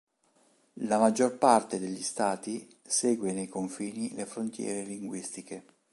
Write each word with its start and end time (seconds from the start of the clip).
La 0.87 0.97
maggior 0.97 1.37
parte 1.37 1.77
degli 1.77 2.01
stati 2.01 2.67
segue 2.81 3.33
nei 3.33 3.47
confini 3.47 4.11
le 4.15 4.25
frontiere 4.25 4.81
linguistiche. 4.81 5.63